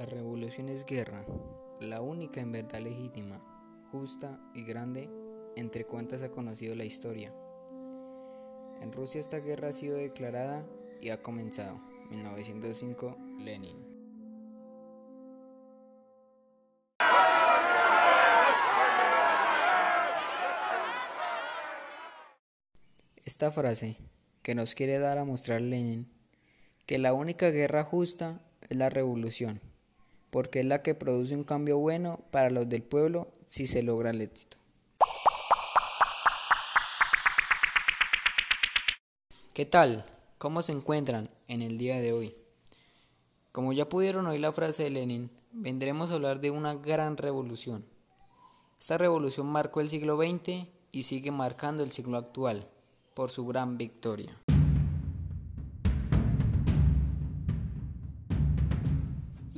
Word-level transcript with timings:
La 0.00 0.06
revolución 0.06 0.70
es 0.70 0.86
guerra, 0.86 1.26
la 1.78 2.00
única 2.00 2.40
en 2.40 2.52
verdad 2.52 2.80
legítima, 2.80 3.38
justa 3.92 4.40
y 4.54 4.64
grande 4.64 5.10
entre 5.56 5.84
cuantas 5.84 6.22
ha 6.22 6.30
conocido 6.30 6.74
la 6.74 6.86
historia. 6.86 7.34
En 8.80 8.92
Rusia 8.94 9.20
esta 9.20 9.40
guerra 9.40 9.68
ha 9.68 9.72
sido 9.74 9.98
declarada 9.98 10.66
y 11.02 11.10
ha 11.10 11.20
comenzado. 11.20 11.82
1905, 12.08 13.14
Lenin. 13.44 13.76
Esta 23.22 23.50
frase 23.50 23.98
que 24.40 24.54
nos 24.54 24.74
quiere 24.74 24.98
dar 24.98 25.18
a 25.18 25.26
mostrar 25.26 25.60
Lenin 25.60 26.08
que 26.86 26.98
la 26.98 27.12
única 27.12 27.50
guerra 27.50 27.84
justa 27.84 28.40
es 28.70 28.78
la 28.78 28.88
revolución, 28.88 29.60
porque 30.30 30.60
es 30.60 30.66
la 30.66 30.82
que 30.82 30.94
produce 30.94 31.34
un 31.34 31.44
cambio 31.44 31.78
bueno 31.78 32.20
para 32.30 32.50
los 32.50 32.68
del 32.68 32.82
pueblo 32.82 33.28
si 33.46 33.66
se 33.66 33.82
logra 33.82 34.10
el 34.10 34.20
éxito. 34.20 34.56
¿Qué 39.52 39.66
tal? 39.66 40.04
¿Cómo 40.38 40.62
se 40.62 40.72
encuentran 40.72 41.28
en 41.48 41.60
el 41.60 41.76
día 41.76 42.00
de 42.00 42.12
hoy? 42.12 42.34
Como 43.52 43.72
ya 43.72 43.88
pudieron 43.88 44.26
oír 44.26 44.40
la 44.40 44.52
frase 44.52 44.84
de 44.84 44.90
Lenin, 44.90 45.30
vendremos 45.52 46.10
a 46.10 46.14
hablar 46.14 46.40
de 46.40 46.50
una 46.50 46.74
gran 46.74 47.16
revolución. 47.16 47.84
Esta 48.78 48.96
revolución 48.96 49.46
marcó 49.48 49.80
el 49.80 49.88
siglo 49.88 50.16
XX 50.16 50.68
y 50.92 51.02
sigue 51.02 51.30
marcando 51.32 51.82
el 51.82 51.90
siglo 51.90 52.16
actual 52.16 52.66
por 53.14 53.30
su 53.30 53.44
gran 53.44 53.76
victoria. 53.76 54.30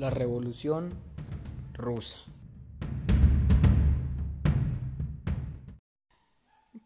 La 0.02 0.10
revolución 0.10 0.94
rusa. 1.74 2.24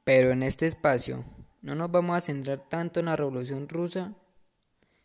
Pero 0.05 0.33
en 0.33 0.42
este 0.42 0.67
espacio 0.67 1.25
no 1.62 1.75
nos 1.75 1.91
vamos 1.91 2.14
a 2.14 2.20
centrar 2.20 2.69
tanto 2.69 3.00
en 3.00 3.06
la 3.06 3.17
revolución 3.17 3.70
rusa, 3.70 4.12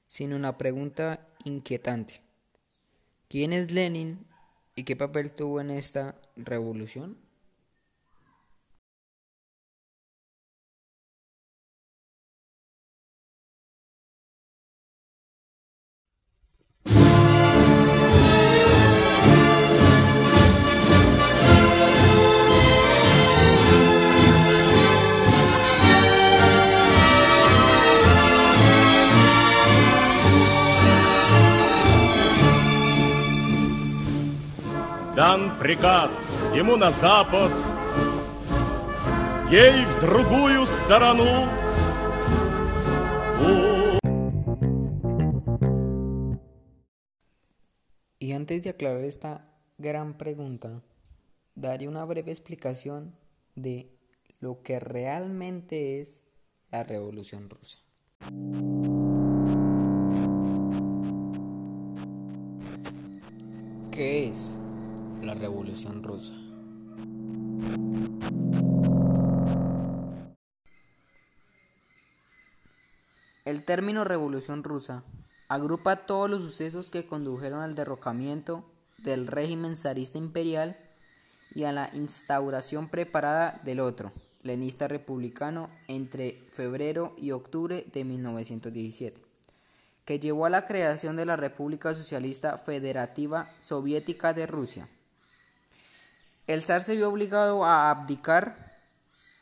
sino 0.08 0.36
en 0.36 0.42
la 0.42 0.58
pregunta 0.58 1.26
inquietante. 1.45 2.20
¿Quién 3.30 3.53
es 3.53 3.72
Lenin 3.72 4.28
y 4.75 4.84
qué 4.84 4.98
papel 4.98 5.31
tuvo 5.31 5.62
en 5.62 5.72
esta 5.72 6.20
revolución? 6.36 7.18
приказ 35.70 36.34
ему 36.55 36.77
на 36.77 36.91
запад, 36.91 37.53
ей 39.50 39.84
в 39.84 40.00
другую 40.00 40.67
сторону. 40.67 41.47
Y 48.19 48.33
antes 48.33 48.64
de 48.64 48.70
aclarar 48.70 49.05
esta 49.05 49.48
gran 49.78 50.19
pregunta, 50.19 50.83
daré 51.55 51.86
una 51.89 52.05
breve 52.05 52.33
explicación 52.33 53.14
de 53.55 53.97
lo 54.41 54.62
que 54.62 54.81
realmente 54.81 56.00
es 56.00 56.25
la 56.71 56.82
Revolución 56.82 57.49
Rusa. 57.49 57.78
¿Qué 63.91 64.28
es 64.28 64.59
La 65.31 65.40
Revolución 65.40 66.03
Rusa? 66.03 66.34
El 73.46 73.64
término 73.64 74.03
Revolución 74.03 74.64
Rusa 74.64 75.03
agrupa 75.47 76.06
todos 76.06 76.30
los 76.30 76.41
sucesos 76.41 76.90
que 76.90 77.06
condujeron 77.06 77.62
al 77.62 77.75
derrocamiento 77.75 78.66
del 78.97 79.28
régimen 79.28 79.78
zarista 79.78 80.18
imperial 80.18 80.78
y 81.56 81.64
a 81.64 81.72
la 81.72 81.90
instauración 81.94 82.90
preparada 82.90 83.62
del 83.64 83.80
otro, 83.80 84.12
lenista 84.44 84.90
republicano, 84.90 85.70
entre 85.88 86.46
febrero 86.52 87.16
y 87.18 87.31
octubre 87.31 87.86
de 87.94 88.03
1917, 88.03 89.20
que 90.06 90.20
llevó 90.20 90.46
a 90.46 90.50
la 90.50 90.68
creación 90.68 91.16
de 91.16 91.25
la 91.25 91.38
República 91.38 91.96
Socialista 91.96 92.58
Federativa 92.58 93.50
Soviética 93.62 94.34
de 94.34 94.47
Rusia. 94.47 94.90
El 96.51 96.62
zar 96.62 96.84
se 96.84 96.97
vio 96.97 97.07
obligado 97.07 97.63
a 97.63 97.89
abdicar 97.89 98.78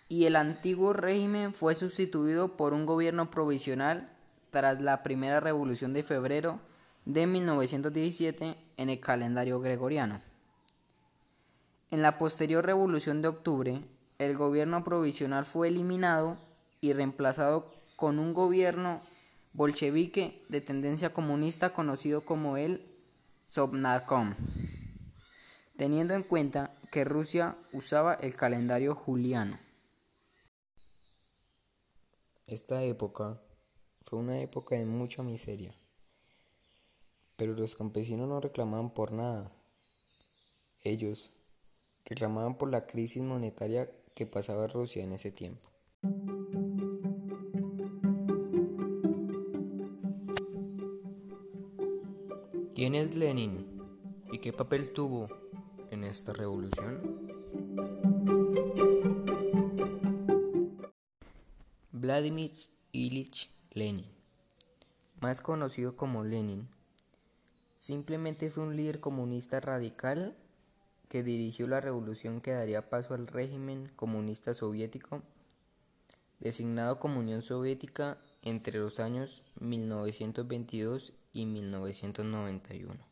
y 0.09 0.28
el 0.28 0.36
antiguo 0.36 0.94
régimen 0.94 1.56
fue 1.56 1.74
sustituido 1.74 2.56
por 2.56 2.72
un 2.72 2.86
gobierno 2.86 3.31
provisional 3.31 4.08
tras 4.52 4.80
la 4.80 5.02
primera 5.02 5.40
revolución 5.40 5.92
de 5.92 6.03
febrero 6.03 6.59
de 7.06 7.25
1917 7.25 8.56
en 8.78 8.90
el 8.90 9.00
calendario 9.00 9.59
gregoriano. 9.59 10.22
En 11.90 12.03
la 12.03 12.19
posterior 12.19 12.64
revolución 12.64 13.24
de 13.24 13.30
octubre, 13.30 13.81
el 14.19 14.38
gobierno 14.38 14.84
provisional 14.84 15.46
fue 15.46 15.69
eliminado 15.69 16.38
y 16.80 16.94
reemplazado 16.94 17.74
con 17.96 18.19
un 18.19 18.36
gobierno 18.36 19.02
bolchevique 19.53 20.46
de 20.48 20.62
tendencia 20.62 21.12
comunista 21.12 21.74
conocido 21.74 22.24
como 22.24 22.58
el 22.58 22.86
Sovnarkom, 23.48 24.36
teniendo 25.75 26.14
en 26.14 26.22
cuenta 26.22 26.69
que 26.92 27.04
Rusia 27.04 27.58
usaba 27.72 28.16
el 28.16 28.36
calendario 28.36 28.96
juliano. 28.96 29.60
Esta 32.48 32.84
época 32.84 33.40
fue 34.02 34.20
una 34.20 34.42
época 34.42 34.76
de 34.76 34.86
mucha 34.86 35.22
miseria, 35.22 35.74
pero 37.36 37.54
los 37.54 37.76
campesinos 37.76 38.28
no 38.28 38.42
reclamaban 38.42 38.92
por 38.92 39.12
nada. 39.12 39.52
Ellos 40.84 41.30
reclamaban 42.06 42.58
por 42.58 42.70
la 42.70 42.82
crisis 42.82 43.22
monetaria 43.22 43.90
que 44.16 44.26
pasaba 44.26 44.68
Rusia 44.68 45.04
en 45.04 45.14
ese 45.14 45.32
tiempo. 45.32 45.70
¿Quién 52.74 52.96
es 52.96 53.16
Lenin 53.16 53.80
y 54.32 54.40
qué 54.40 54.54
papel 54.54 54.94
tuvo 54.94 55.49
en 55.92 56.04
esta 56.04 56.34
revolución? 56.34 57.30
Vladimir 61.92 62.52
Ilich 62.92 63.52
Lenin, 63.74 64.06
más 65.22 65.42
conocido 65.42 65.96
como 65.96 66.24
Lenin, 66.24 66.68
simplemente 67.78 68.50
fue 68.50 68.64
un 68.64 68.78
líder 68.78 69.00
comunista 69.00 69.60
radical 69.60 70.36
que 71.10 71.24
dirigió 71.24 71.68
la 71.68 71.82
revolución 71.82 72.40
que 72.40 72.52
daría 72.52 72.90
paso 72.90 73.16
al 73.16 73.28
régimen 73.28 73.92
comunista 73.96 74.54
soviético, 74.54 75.24
designado 76.40 77.00
como 77.00 77.20
Unión 77.20 77.42
Soviética 77.42 78.18
entre 78.44 78.80
los 78.80 79.00
años 79.00 79.44
1922 79.60 81.14
y 81.34 81.46
1991. 81.46 83.09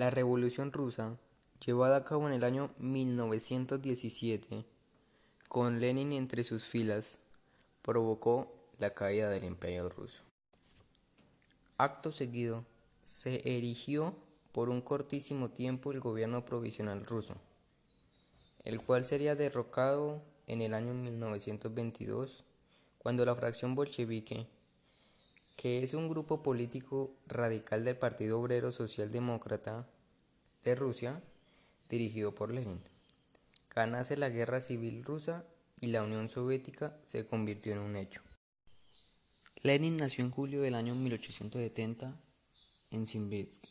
La 0.00 0.08
Revolución 0.08 0.72
Rusa, 0.72 1.18
llevada 1.62 1.96
a 1.96 2.04
cabo 2.04 2.26
en 2.26 2.32
el 2.32 2.42
año 2.42 2.70
1917, 2.78 4.64
con 5.46 5.78
Lenin 5.78 6.14
entre 6.14 6.42
sus 6.42 6.64
filas, 6.64 7.18
provocó 7.82 8.50
la 8.78 8.88
caída 8.88 9.28
del 9.28 9.44
imperio 9.44 9.90
ruso. 9.90 10.22
Acto 11.76 12.12
seguido, 12.12 12.64
se 13.02 13.42
erigió 13.44 14.16
por 14.52 14.70
un 14.70 14.80
cortísimo 14.80 15.50
tiempo 15.50 15.92
el 15.92 16.00
gobierno 16.00 16.46
provisional 16.46 17.04
ruso, 17.04 17.34
el 18.64 18.80
cual 18.80 19.04
sería 19.04 19.34
derrocado 19.34 20.22
en 20.46 20.62
el 20.62 20.72
año 20.72 20.94
1922 20.94 22.46
cuando 22.96 23.26
la 23.26 23.34
fracción 23.34 23.74
bolchevique, 23.74 24.46
que 25.60 25.82
es 25.82 25.92
un 25.92 26.08
grupo 26.08 26.42
político 26.42 27.14
radical 27.26 27.84
del 27.84 27.98
Partido 27.98 28.40
Obrero 28.40 28.72
Socialdemócrata 28.72 29.86
de 30.64 30.74
Rusia, 30.74 31.22
dirigido 31.90 32.34
por 32.34 32.50
Lenin, 32.50 32.82
ganase 33.68 34.16
la 34.16 34.30
guerra 34.30 34.62
civil 34.62 35.04
rusa 35.04 35.44
y 35.78 35.88
la 35.88 36.02
Unión 36.02 36.30
Soviética 36.30 36.96
se 37.04 37.26
convirtió 37.26 37.74
en 37.74 37.80
un 37.80 37.96
hecho. 37.96 38.22
Lenin 39.62 39.98
nació 39.98 40.24
en 40.24 40.30
julio 40.30 40.62
del 40.62 40.74
año 40.76 40.94
1870 40.94 42.10
en 42.92 43.06
Simbirsk, 43.06 43.62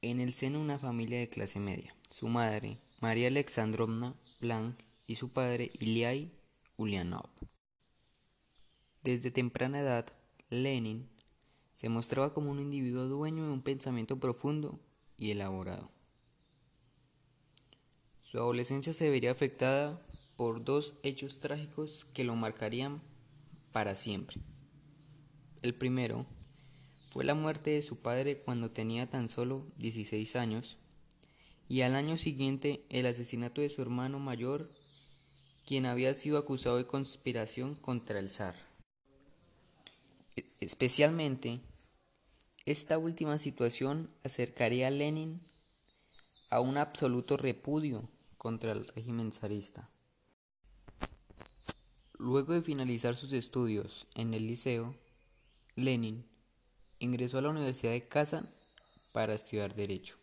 en 0.00 0.20
el 0.20 0.32
seno 0.32 0.60
de 0.60 0.64
una 0.64 0.78
familia 0.78 1.18
de 1.18 1.28
clase 1.28 1.60
media. 1.60 1.94
Su 2.10 2.28
madre, 2.28 2.78
María 3.00 3.28
Alexandrovna 3.28 4.14
Blanc, 4.40 4.78
y 5.06 5.16
su 5.16 5.28
padre, 5.28 5.70
Iliai 5.78 6.32
Ulyanov. 6.78 7.28
Desde 9.08 9.30
temprana 9.30 9.80
edad, 9.80 10.04
Lenin 10.50 11.08
se 11.76 11.88
mostraba 11.88 12.34
como 12.34 12.50
un 12.50 12.60
individuo 12.60 13.06
dueño 13.06 13.46
de 13.46 13.52
un 13.52 13.62
pensamiento 13.62 14.20
profundo 14.20 14.78
y 15.16 15.30
elaborado. 15.30 15.90
Su 18.20 18.36
adolescencia 18.36 18.92
se 18.92 19.08
vería 19.08 19.30
afectada 19.30 19.98
por 20.36 20.62
dos 20.62 20.98
hechos 21.04 21.40
trágicos 21.40 22.04
que 22.04 22.22
lo 22.22 22.36
marcarían 22.36 23.00
para 23.72 23.96
siempre. 23.96 24.42
El 25.62 25.72
primero 25.72 26.26
fue 27.08 27.24
la 27.24 27.32
muerte 27.32 27.70
de 27.70 27.82
su 27.82 27.96
padre 27.96 28.36
cuando 28.36 28.68
tenía 28.68 29.06
tan 29.06 29.30
solo 29.30 29.64
16 29.78 30.36
años 30.36 30.76
y 31.66 31.80
al 31.80 31.94
año 31.94 32.18
siguiente 32.18 32.84
el 32.90 33.06
asesinato 33.06 33.62
de 33.62 33.70
su 33.70 33.80
hermano 33.80 34.18
mayor, 34.18 34.68
quien 35.64 35.86
había 35.86 36.14
sido 36.14 36.36
acusado 36.36 36.76
de 36.76 36.84
conspiración 36.84 37.74
contra 37.74 38.18
el 38.18 38.30
zar. 38.30 38.67
Especialmente, 40.60 41.60
esta 42.64 42.98
última 42.98 43.38
situación 43.38 44.08
acercaría 44.24 44.88
a 44.88 44.90
Lenin 44.90 45.40
a 46.50 46.60
un 46.60 46.76
absoluto 46.76 47.36
repudio 47.36 48.08
contra 48.36 48.72
el 48.72 48.86
régimen 48.86 49.32
zarista. 49.32 49.88
Luego 52.18 52.52
de 52.52 52.62
finalizar 52.62 53.14
sus 53.14 53.32
estudios 53.32 54.06
en 54.14 54.34
el 54.34 54.46
liceo, 54.46 54.94
Lenin 55.76 56.26
ingresó 56.98 57.38
a 57.38 57.42
la 57.42 57.50
Universidad 57.50 57.92
de 57.92 58.08
Kazán 58.08 58.48
para 59.12 59.34
estudiar 59.34 59.74
Derecho. 59.74 60.16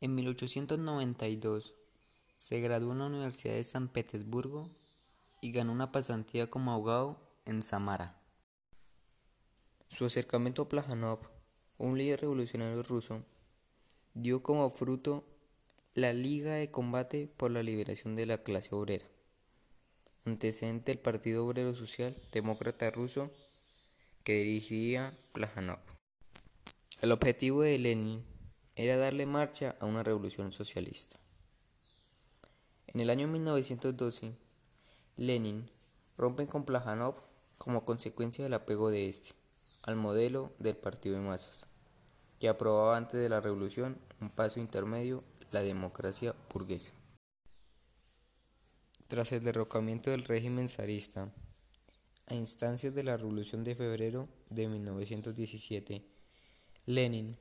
En 0.00 0.14
1892 0.14 1.74
se 2.36 2.60
graduó 2.60 2.92
en 2.92 2.98
la 2.98 3.06
Universidad 3.06 3.54
de 3.54 3.64
San 3.64 3.88
Petersburgo 3.88 4.68
y 5.40 5.52
ganó 5.52 5.72
una 5.72 5.92
pasantía 5.92 6.50
como 6.50 6.72
abogado 6.72 7.18
en 7.46 7.62
Samara. 7.62 8.23
Su 9.96 10.06
acercamiento 10.06 10.62
a 10.62 10.68
Plajanov, 10.68 11.20
un 11.78 11.96
líder 11.96 12.22
revolucionario 12.22 12.82
ruso, 12.82 13.22
dio 14.12 14.42
como 14.42 14.68
fruto 14.68 15.22
la 15.94 16.12
Liga 16.12 16.54
de 16.54 16.68
Combate 16.68 17.32
por 17.36 17.52
la 17.52 17.62
Liberación 17.62 18.16
de 18.16 18.26
la 18.26 18.42
Clase 18.42 18.74
Obrera, 18.74 19.06
antecedente 20.24 20.90
del 20.90 21.00
Partido 21.00 21.46
Obrero 21.46 21.76
Social 21.76 22.12
Demócrata 22.32 22.90
Ruso 22.90 23.30
que 24.24 24.38
dirigía 24.38 25.16
Plajanov. 25.32 25.78
El 27.00 27.12
objetivo 27.12 27.62
de 27.62 27.78
Lenin 27.78 28.24
era 28.74 28.96
darle 28.96 29.26
marcha 29.26 29.76
a 29.78 29.86
una 29.86 30.02
revolución 30.02 30.50
socialista. 30.50 31.20
En 32.88 33.00
el 33.00 33.10
año 33.10 33.28
1912, 33.28 34.34
Lenin 35.18 35.70
rompe 36.16 36.48
con 36.48 36.64
Plajanov 36.64 37.14
como 37.58 37.84
consecuencia 37.84 38.42
del 38.42 38.54
apego 38.54 38.90
de 38.90 39.08
este 39.08 39.43
al 39.84 39.96
modelo 39.96 40.52
del 40.58 40.76
partido 40.76 41.16
de 41.16 41.22
masas, 41.22 41.66
que 42.40 42.48
aprobaba 42.48 42.96
antes 42.96 43.20
de 43.20 43.28
la 43.28 43.40
revolución 43.40 43.98
un 44.20 44.30
paso 44.30 44.58
intermedio 44.58 45.22
la 45.50 45.62
democracia 45.62 46.34
burguesa. 46.52 46.92
Tras 49.08 49.32
el 49.32 49.44
derrocamiento 49.44 50.10
del 50.10 50.24
régimen 50.24 50.68
zarista, 50.68 51.30
a 52.26 52.34
instancias 52.34 52.94
de 52.94 53.02
la 53.02 53.18
Revolución 53.18 53.62
de 53.62 53.74
Febrero 53.74 54.28
de 54.48 54.66
1917, 54.66 56.02
Lenin 56.86 57.36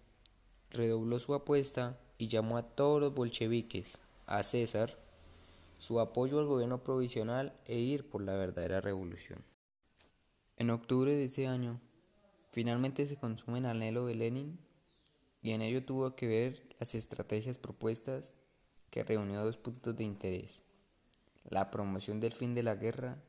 redobló 0.69 1.19
su 1.19 1.33
apuesta 1.33 1.97
y 2.17 2.27
llamó 2.27 2.57
a 2.57 2.63
todos 2.63 2.99
los 2.99 3.13
bolcheviques, 3.13 3.97
a 4.25 4.43
César, 4.43 4.97
su 5.79 5.99
apoyo 6.01 6.39
al 6.39 6.45
gobierno 6.45 6.83
provisional 6.83 7.55
e 7.65 7.79
ir 7.79 8.07
por 8.09 8.21
la 8.21 8.33
verdadera 8.33 8.81
revolución. 8.81 9.43
En 10.57 10.69
octubre 10.69 11.13
de 11.13 11.25
ese 11.25 11.47
año, 11.47 11.79
finalmente 12.53 13.07
se 13.07 13.17
consume 13.17 13.57
el 13.57 13.65
anhelo 13.65 14.05
de 14.05 14.13
Lenin 14.13 14.59
y 15.41 15.51
en 15.51 15.63
ello 15.63 15.83
tuvo 15.83 16.15
que 16.15 16.27
ver 16.27 16.75
las 16.79 16.93
estrategias 16.93 17.57
propuestas 17.57 18.33
que 18.91 19.03
reunió 19.03 19.43
dos 19.43 19.57
puntos 19.57 19.97
de 19.97 20.03
interés, 20.03 20.63
la 21.45 21.71
promoción 21.71 22.19
del 22.19 22.31
fin 22.31 22.53
de 22.53 22.61
la 22.61 22.75
guerra 22.75 23.21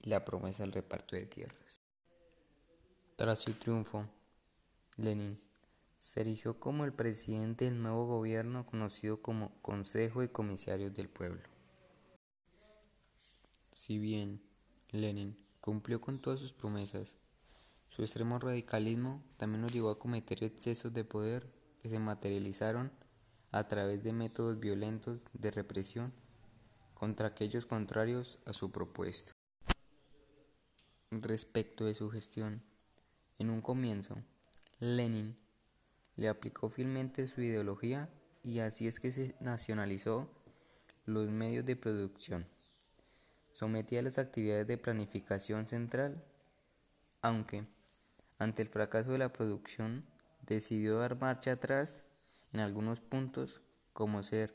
y 0.00 0.10
la 0.10 0.24
promesa 0.24 0.64
del 0.64 0.72
reparto 0.72 1.14
de 1.14 1.26
tierras. 1.26 1.80
Tras 3.14 3.38
su 3.38 3.52
triunfo, 3.52 4.08
Lenin 4.96 5.38
se 5.96 6.22
erigió 6.22 6.58
como 6.58 6.84
el 6.84 6.92
presidente 6.92 7.66
del 7.66 7.80
nuevo 7.80 8.06
gobierno 8.06 8.66
conocido 8.66 9.22
como 9.22 9.54
Consejo 9.62 10.22
de 10.22 10.32
Comisarios 10.32 10.92
del 10.92 11.08
Pueblo. 11.08 11.48
Si 13.70 13.98
bien 13.98 14.42
Lenin 14.90 15.36
cumplió 15.60 16.00
con 16.00 16.20
todas 16.20 16.40
sus 16.40 16.52
promesas, 16.52 17.14
su 17.94 18.00
extremo 18.00 18.38
radicalismo 18.38 19.22
también 19.36 19.60
lo 19.60 19.68
llevó 19.68 19.90
a 19.90 19.98
cometer 19.98 20.42
excesos 20.42 20.94
de 20.94 21.04
poder 21.04 21.44
que 21.82 21.90
se 21.90 21.98
materializaron 21.98 22.90
a 23.50 23.68
través 23.68 24.02
de 24.02 24.14
métodos 24.14 24.60
violentos 24.60 25.20
de 25.34 25.50
represión 25.50 26.10
contra 26.94 27.28
aquellos 27.28 27.66
contrarios 27.66 28.38
a 28.46 28.54
su 28.54 28.72
propuesta. 28.72 29.32
Respecto 31.10 31.84
de 31.84 31.94
su 31.94 32.10
gestión, 32.10 32.62
en 33.38 33.50
un 33.50 33.60
comienzo, 33.60 34.16
Lenin 34.80 35.36
le 36.16 36.30
aplicó 36.30 36.70
fielmente 36.70 37.28
su 37.28 37.42
ideología 37.42 38.08
y 38.42 38.60
así 38.60 38.86
es 38.86 39.00
que 39.00 39.12
se 39.12 39.36
nacionalizó 39.40 40.30
los 41.04 41.28
medios 41.28 41.66
de 41.66 41.76
producción. 41.76 42.46
Sometía 43.52 44.00
las 44.00 44.16
actividades 44.16 44.66
de 44.66 44.78
planificación 44.78 45.68
central, 45.68 46.24
aunque, 47.20 47.66
ante 48.42 48.62
el 48.62 48.68
fracaso 48.68 49.12
de 49.12 49.18
la 49.18 49.32
producción, 49.32 50.04
decidió 50.42 50.98
dar 50.98 51.20
marcha 51.20 51.52
atrás 51.52 52.04
en 52.52 52.60
algunos 52.60 53.00
puntos 53.00 53.60
como 53.92 54.22
ser 54.22 54.54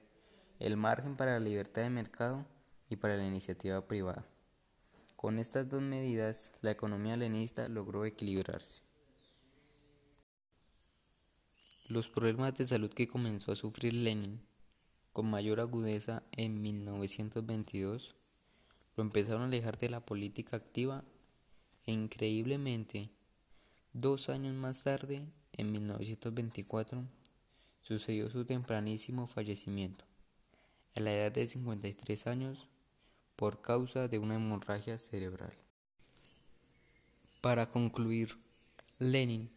el 0.60 0.78
margen 0.78 1.16
para 1.16 1.34
la 1.34 1.46
libertad 1.46 1.84
de 1.84 1.90
mercado 1.90 2.46
y 2.90 2.98
para 2.98 3.18
la 3.18 3.26
iniciativa 3.26 3.88
privada. 3.88 4.26
Con 5.16 5.40
estas 5.40 5.70
dos 5.70 5.82
medidas, 5.82 6.52
la 6.62 6.72
economía 6.72 7.18
leninista 7.18 7.68
logró 7.70 8.06
equilibrarse. 8.06 8.82
Los 11.88 12.10
problemas 12.10 12.54
de 12.56 12.68
salud 12.68 12.94
que 12.94 13.08
comenzó 13.08 13.52
a 13.52 13.56
sufrir 13.56 13.94
Lenin 13.94 14.42
con 15.14 15.30
mayor 15.30 15.60
agudeza 15.60 16.22
en 16.34 16.62
1922 16.62 18.16
lo 18.96 19.04
empezaron 19.04 19.44
a 19.44 19.46
alejar 19.46 19.78
de 19.78 19.90
la 19.90 20.02
política 20.02 20.58
activa 20.58 21.04
e 21.86 21.94
increíblemente, 21.94 23.10
dos 24.00 24.30
años 24.30 24.54
más 24.54 24.84
tarde 24.84 25.26
en 25.54 25.72
1924 25.72 27.04
sucedió 27.82 28.30
su 28.30 28.46
tempranísimo 28.46 29.26
fallecimiento, 29.26 30.06
a 30.96 31.00
la 31.00 31.12
edad 31.12 31.32
de 31.32 31.48
53 31.48 32.28
años, 32.28 32.68
por 33.36 33.60
causa 33.60 34.08
de 34.08 34.20
una 34.20 34.36
hemorragia 34.36 35.00
cerebral. 35.00 35.52
Para 37.42 37.72
concluir, 37.72 38.38
Lenin 39.00 39.50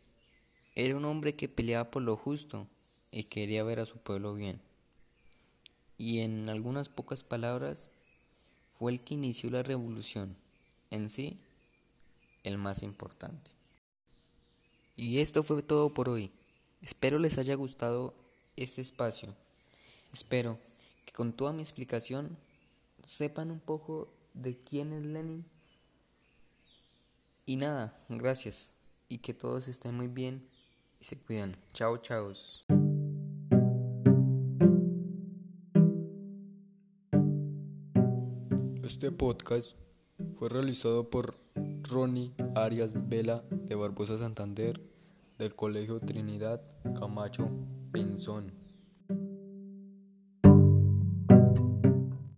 era 0.75 0.97
un 0.97 1.05
hombre 1.05 1.37
que 1.37 1.49
peleaba 1.49 1.91
por 1.91 2.03
lo 2.03 2.17
justo 2.17 2.67
y 3.11 3.25
quería 3.25 3.63
ver 3.63 3.81
a 3.81 3.87
su 3.87 3.99
pueblo 3.99 4.35
bien. 4.35 4.59
Y 5.99 6.21
en 6.21 6.49
algunas 6.49 6.89
pocas 6.89 7.25
palabras, 7.25 7.91
fue 8.73 8.93
el 8.93 9.03
que 9.03 9.13
inició 9.13 9.51
la 9.51 9.63
revolución, 9.63 10.35
en 10.91 11.11
sí, 11.11 11.39
el 12.43 12.57
más 12.57 12.83
importante. 12.83 13.60
Y 15.01 15.21
esto 15.21 15.43
fue 15.43 15.63
todo 15.63 15.95
por 15.95 16.11
hoy. 16.11 16.31
Espero 16.83 17.19
les 17.19 17.39
haya 17.39 17.55
gustado 17.55 18.13
este 18.57 18.83
espacio. 18.83 19.35
Espero 20.13 20.59
que 21.07 21.13
con 21.15 21.33
toda 21.33 21.55
mi 21.55 21.63
explicación 21.63 22.37
sepan 23.03 23.51
un 23.51 23.61
poco 23.61 24.13
de 24.35 24.59
quién 24.59 24.93
es 24.93 25.03
Lenin. 25.03 25.47
Y 27.47 27.57
nada, 27.57 27.99
gracias. 28.11 28.73
Y 29.09 29.21
que 29.21 29.33
todos 29.33 29.69
estén 29.69 29.95
muy 29.95 30.09
bien 30.09 30.47
y 31.01 31.05
se 31.07 31.17
cuidan. 31.17 31.57
Chao, 31.73 31.97
chao. 31.97 32.31
Este 38.83 39.11
podcast 39.13 39.77
fue 40.35 40.51
realizado 40.51 41.09
por 41.09 41.39
Ronnie 41.85 42.35
Arias 42.55 42.91
Vela 43.09 43.43
de 43.51 43.75
Barbosa 43.75 44.19
Santander 44.19 44.90
del 45.41 45.55
Colegio 45.55 46.01
Trinidad 46.01 46.61
Camacho 46.99 47.51
Pinzón. 47.93 48.60